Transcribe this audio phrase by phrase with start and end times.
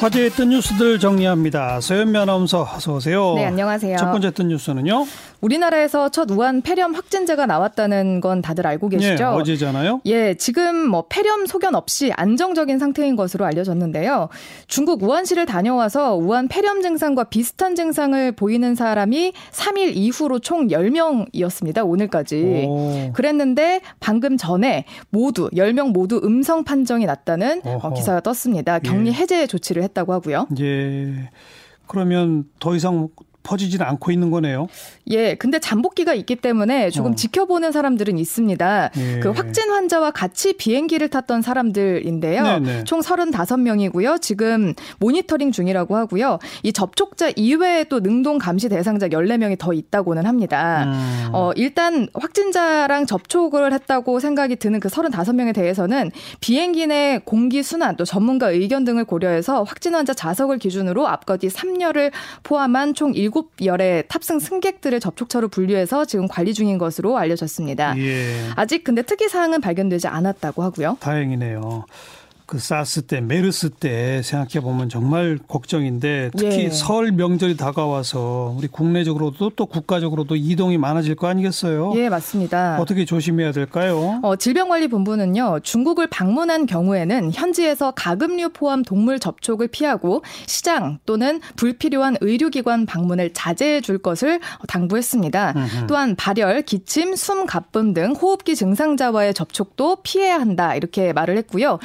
[0.00, 1.78] 화제했던 뉴스들 정리합니다.
[1.82, 3.34] 서현미 아나운서 어서 오세요.
[3.34, 3.98] 네, 안녕하세요.
[3.98, 5.04] 첫 번째 했던 뉴스는요?
[5.42, 9.16] 우리나라에서 첫 우한 폐렴 확진자가 나왔다는 건 다들 알고 계시죠?
[9.16, 10.00] 네, 어제잖아요.
[10.06, 14.30] 예, 지금 뭐 폐렴 소견 없이 안정적인 상태인 것으로 알려졌는데요.
[14.68, 21.86] 중국 우한시를 다녀와서 우한 폐렴 증상과 비슷한 증상을 보이는 사람이 3일 이후로 총 10명이었습니다.
[21.86, 22.64] 오늘까지.
[22.66, 23.12] 오.
[23.12, 27.92] 그랬는데 방금 전에 모두 10명 모두 음성 판정이 났다는 어허.
[27.92, 28.78] 기사가 떴습니다.
[28.78, 29.12] 격리 예.
[29.12, 30.46] 해제 조치를 했 다고 하고요.
[30.60, 31.30] 예.
[31.86, 33.08] 그러면 더 이상
[33.42, 34.68] 퍼지지는 않고 있는 거네요.
[35.08, 37.14] 예, 근데 잠복기가 있기 때문에 조금 어.
[37.14, 38.90] 지켜보는 사람들은 있습니다.
[38.96, 39.20] 예.
[39.20, 42.42] 그 확진 환자와 같이 비행기를 탔던 사람들인데요.
[42.42, 42.84] 네네.
[42.84, 44.20] 총 35명이고요.
[44.20, 46.38] 지금 모니터링 중이라고 하고요.
[46.62, 50.84] 이 접촉자 이외에 또 능동 감시 대상자 14명이 더 있다고는 합니다.
[50.84, 51.30] 음.
[51.32, 56.10] 어, 일단 확진자랑 접촉을 했다고 생각이 드는 그 35명에 대해서는
[56.40, 61.48] 비행기 내 공기 순환 또 전문가 의견 등을 고려해서 확진 환자 자석을 기준으로 앞과 뒤
[61.48, 63.29] 3열을 포함한 총7
[63.64, 67.96] 열의 탑승 승객들을 접촉처로 분류해서 지금 관리 중인 것으로 알려졌습니다.
[67.98, 68.34] 예.
[68.56, 70.96] 아직 근데 특이 사항은 발견되지 않았다고 하고요.
[71.00, 71.84] 다행이네요.
[72.50, 76.70] 그 사스 때 메르스 때 생각해 보면 정말 걱정인데 특히 예.
[76.70, 81.92] 설 명절이 다가와서 우리 국내적으로도 또 국가적으로도 이동이 많아질 거 아니겠어요?
[81.94, 82.78] 예, 맞습니다.
[82.80, 84.18] 어떻게 조심해야 될까요?
[84.24, 85.60] 어, 질병관리본부는요.
[85.62, 93.80] 중국을 방문한 경우에는 현지에서 가금류 포함 동물 접촉을 피하고 시장 또는 불필요한 의료기관 방문을 자제해
[93.80, 95.52] 줄 것을 당부했습니다.
[95.54, 95.86] 음흠.
[95.86, 101.78] 또한 발열, 기침, 숨 가쁨 등 호흡기 증상자와의 접촉도 피해야 한다 이렇게 말을 했고요.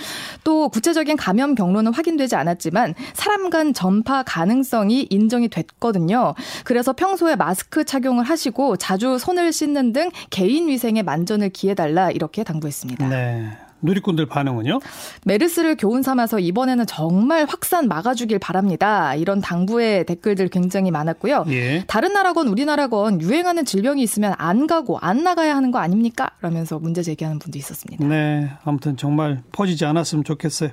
[0.44, 6.34] 또 구체적인 감염 경로는 확인되지 않았지만 사람 간 전파 가능성이 인정이 됐거든요.
[6.64, 13.08] 그래서 평소에 마스크 착용을 하시고 자주 손을 씻는 등 개인 위생에 만전을 기해달라 이렇게 당부했습니다.
[13.10, 13.52] 네.
[13.86, 14.80] 누리꾼들 반응은요?
[15.26, 19.16] 메르스를 교훈 삼아서 이번에는 정말 확산 막아주길 바랍니다.
[19.16, 21.46] 이런 당부의 댓글들 굉장히 많았고요.
[21.50, 21.84] 예.
[21.88, 26.32] 다른 나라건 우리나라건 유행하는 질병이 있으면 안 가고 안 나가야 하는 거 아닙니까?
[26.42, 28.06] 라면서 문제 제기하는 분도 있었습니다.
[28.06, 28.50] 네.
[28.64, 30.72] 아무튼 정말 퍼지지 않았으면 좋겠어요.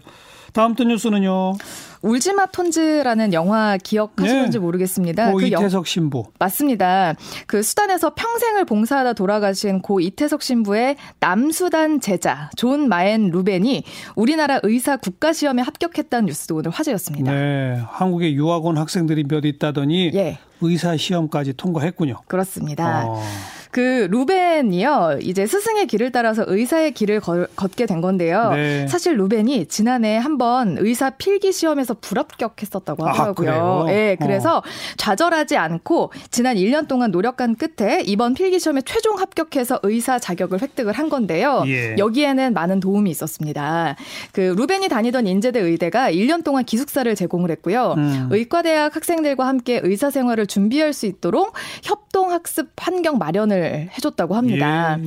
[0.52, 1.54] 다음 또 뉴스는요.
[2.02, 4.62] 울지마 톤즈라는 영화 기억하시는지 네.
[4.62, 5.30] 모르겠습니다.
[5.30, 6.24] 고 그 이태석 신부.
[6.38, 7.14] 맞습니다.
[7.46, 13.84] 그 수단에서 평생을 봉사하다 돌아가신 고 이태석 신부의 남수단 제자 존 마엔 루벤이
[14.16, 17.32] 우리나라 의사 국가 시험에 합격했다는 뉴스도 오늘 화제였습니다.
[17.32, 17.80] 네.
[17.88, 20.38] 한국에 유학 온 학생들이 몇 있다더니 예.
[20.60, 22.20] 의사 시험까지 통과했군요.
[22.26, 23.04] 그렇습니다.
[23.06, 23.22] 어.
[23.72, 28.50] 그 루벤이요 이제 스승의 길을 따라서 의사의 길을 걸, 걷게 된 건데요.
[28.50, 28.86] 네.
[28.86, 33.84] 사실 루벤이 지난해 한번 의사 필기 시험에서 불합격했었다고 아, 하더라고요.
[33.84, 34.62] 아, 네, 그래서 어.
[34.98, 40.92] 좌절하지 않고 지난 1년 동안 노력한 끝에 이번 필기 시험에 최종 합격해서 의사 자격을 획득을
[40.92, 41.64] 한 건데요.
[41.66, 41.96] 예.
[41.96, 43.96] 여기에는 많은 도움이 있었습니다.
[44.32, 47.94] 그 루벤이 다니던 인제대 의대가 1년 동안 기숙사를 제공을 했고요.
[47.96, 48.28] 음.
[48.30, 54.98] 의과대학 학생들과 함께 의사 생활을 준비할 수 있도록 협동 학습 환경 마련을 해줬다고 합니다.
[55.02, 55.04] 예,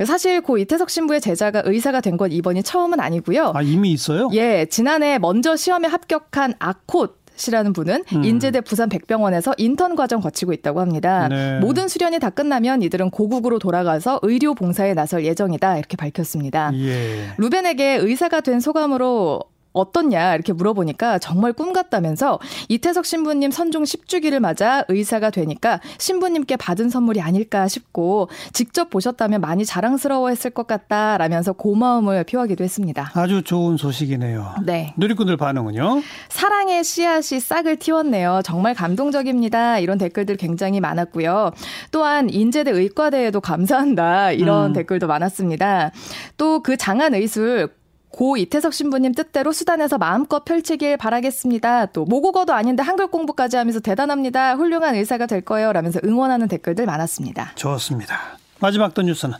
[0.00, 0.04] 예.
[0.04, 3.52] 사실 고 이태석 신부의 제자가 의사가 된 건 이번이 처음은 아니고요.
[3.54, 4.28] 아 이미 있어요?
[4.32, 7.16] 예, 지난해 먼저 시험에 합격한 아콧
[7.46, 8.24] 이라는 분은 음.
[8.24, 11.28] 인제대 부산 백병원에서 인턴 과정 거치고 있다고 합니다.
[11.28, 11.60] 네.
[11.60, 16.72] 모든 수련이 다 끝나면 이들은 고국으로 돌아가서 의료 봉사에 나설 예정이다 이렇게 밝혔습니다.
[16.74, 17.28] 예.
[17.36, 19.40] 루벤에게 의사가 된 소감으로
[19.78, 26.90] 어떻냐 이렇게 물어보니까 정말 꿈 같다면서 이태석 신부님 선종 10주기를 맞아 의사가 되니까 신부님께 받은
[26.90, 33.10] 선물이 아닐까 싶고 직접 보셨다면 많이 자랑스러워했을 것 같다라면서 고마움을 표하기도 했습니다.
[33.14, 34.56] 아주 좋은 소식이네요.
[34.64, 34.94] 네.
[34.96, 36.02] 누리꾼들 반응은요?
[36.28, 38.42] 사랑의 씨앗이 싹을 틔웠네요.
[38.44, 39.78] 정말 감동적입니다.
[39.78, 41.52] 이런 댓글들 굉장히 많았고요.
[41.90, 44.72] 또한 인제대 의과대에도 감사한다 이런 음.
[44.74, 45.92] 댓글도 많았습니다.
[46.36, 47.68] 또 그 장안 의술
[48.10, 51.86] 고 이태석 신부님 뜻대로 수단에서 마음껏 펼치길 바라겠습니다.
[51.86, 54.54] 또 모국어도 아닌데 한글 공부까지 하면서 대단합니다.
[54.54, 55.72] 훌륭한 의사가 될 거예요.
[55.72, 57.52] 라면서 응원하는 댓글들 많았습니다.
[57.54, 58.38] 좋습니다.
[58.60, 59.36] 마지막 또 뉴스는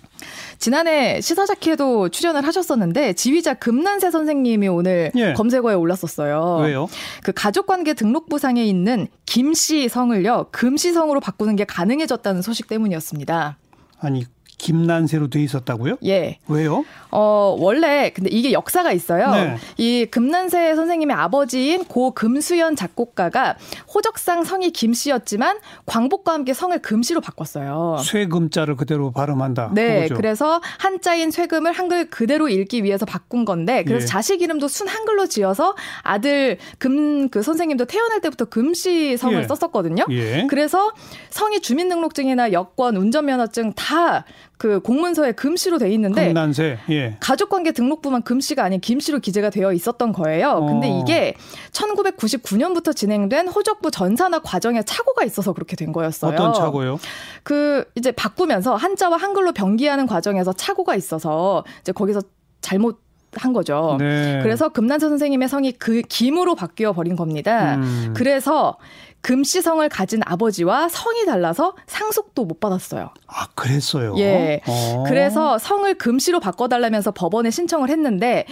[0.58, 5.32] 지난해 시사자키에도 출연을 하셨었는데 지휘자 금난세 선생님이 오늘 예.
[5.32, 6.60] 검색어에 올랐었어요.
[6.62, 6.88] 왜요?
[7.24, 13.58] 그 가족관계 등록부상에 있는 김씨 성을요 금씨 성으로 바꾸는 게 가능해졌다는 소식 때문이었습니다.
[14.00, 14.24] 아니
[14.58, 15.96] 김난세로 돼 있었다고요?
[16.04, 16.38] 예.
[16.48, 16.84] 왜요?
[17.10, 19.30] 어, 원래 근데 이게 역사가 있어요.
[19.30, 19.56] 네.
[19.76, 23.56] 이 금난세 선생님의 아버지인 고 금수연 작곡가가
[23.94, 27.98] 호적상 성이 김씨였지만 광복과 함께 성을 금씨로 바꿨어요.
[28.04, 29.70] 쇠금자를 그대로 발음한다.
[29.74, 30.02] 네.
[30.02, 30.14] 그거죠.
[30.16, 34.06] 그래서 한자인 쇠금을 한글 그대로 읽기 위해서 바꾼 건데 그래서 예.
[34.06, 39.46] 자식 이름도 순 한글로 지어서 아들 금 그 선생님도 태어날 때부터 금씨 성을 예.
[39.46, 40.06] 썼었거든요.
[40.10, 40.46] 예.
[40.48, 40.92] 그래서
[41.30, 44.24] 성이 주민등록증이나 여권, 운전면허증 다
[44.58, 46.78] 그 공문서에 금씨로 돼 있는데 금난세.
[46.90, 47.16] 예.
[47.20, 50.66] 가족관계 등록부만 금씨가 아닌 김씨로 기재가 되어 있었던 거예요.
[50.66, 51.00] 근데 어.
[51.00, 51.34] 이게
[51.70, 56.32] 1999년부터 진행된 호적부 전산화 과정에 착오가 있어서 그렇게 된 거였어요.
[56.32, 56.98] 어떤 착오요?
[57.44, 62.22] 그 이제 바꾸면서 한자와 한글로 병기하는 과정에서 착오가 있어서 이제 거기서
[62.60, 63.00] 잘못
[63.34, 63.96] 한 거죠.
[64.00, 64.40] 네.
[64.42, 67.76] 그래서 금난세 선생님의 성이 그 김으로 바뀌어 버린 겁니다.
[67.76, 68.14] 음.
[68.16, 68.78] 그래서
[69.20, 73.10] 금씨성을 가진 아버지와 성이 달라서 상속도 못 받았어요.
[73.26, 74.14] 아, 그랬어요?
[74.18, 74.60] 예.
[74.66, 75.04] 어.
[75.06, 78.46] 그래서 성을 금씨로 바꿔달라면서 법원에 신청을 했는데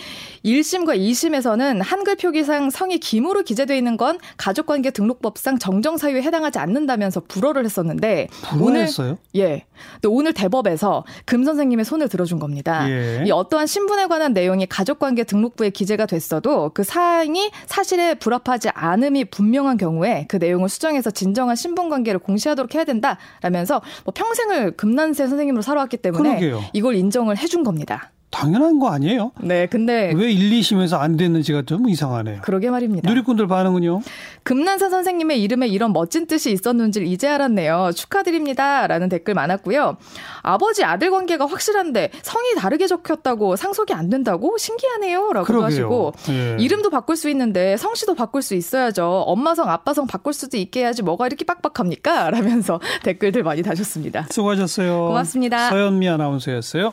[0.44, 7.64] 1심과 2심에서는 한글 표기상 성이 김으로 기재되어 있는 건 가족관계 등록법상 정정사유에 해당하지 않는다면서 불허를
[7.64, 8.28] 했었는데
[8.60, 8.88] 오늘
[9.36, 9.64] 예.
[9.94, 12.88] 근데 오늘 대법에서 금 선생님의 손을 들어준 겁니다.
[12.90, 13.24] 예.
[13.26, 19.76] 이 어떠한 신분에 관한 내용이 가족관계 등록부에 기재가 됐어도 그 사항이 사실에 불합하지 않음이 분명한
[19.76, 25.62] 경우에 그 내용 내용을 수정해서 진정한 신분 관계를 공시하도록 해야 된다라면서 뭐 평생을 금난세 선생님으로
[25.62, 26.64] 살아왔기 때문에 그러게요.
[26.72, 28.10] 이걸 인정을 해준 겁니다.
[28.36, 29.32] 당연한 거 아니에요?
[29.40, 32.40] 네, 근데 왜 1, 2심에서 안 됐는지가 좀 이상하네요.
[32.42, 33.08] 그러게 말입니다.
[33.08, 34.02] 누리꾼들 반응은요?
[34.42, 37.92] 금난사 선생님의 이름에 이런 멋진 뜻이 있었는지를 이제 알았네요.
[37.94, 39.96] 축하드립니다라는 댓글 많았고요.
[40.42, 46.56] 아버지 아들 관계가 확실한데 성이 다르게 적혔다고 상속이 안 된다고 신기하네요라고 하시고 예.
[46.60, 49.24] 이름도 바꿀 수 있는데 성씨도 바꿀 수 있어야죠.
[49.26, 52.28] 엄마 성 아빠 성 바꿀 수도 있게 해야지 뭐가 이렇게 빡빡합니까?
[52.28, 54.26] 라면서 댓글들 많이 다셨습니다.
[54.30, 55.06] 수고하셨어요.
[55.06, 55.70] 고맙습니다.
[55.70, 56.92] 서현미 아나운서였어요.